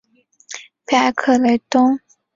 [0.87, 1.99] 皮埃克雷东。